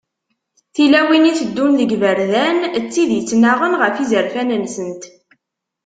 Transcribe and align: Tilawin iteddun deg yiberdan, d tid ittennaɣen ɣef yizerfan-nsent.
Tilawin 0.73 1.29
iteddun 1.31 1.71
deg 1.79 1.89
yiberdan, 1.93 2.57
d 2.83 2.85
tid 2.93 3.09
ittennaɣen 3.19 3.73
ɣef 3.81 3.95
yizerfan-nsent. 3.99 5.03